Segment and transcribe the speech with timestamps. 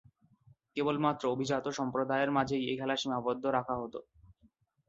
[0.75, 3.99] কেবলমাত্র অভিজাত সম্প্রদায়ের মাঝেই এ খেলা সীমাবদ্ধ রাখা হতো।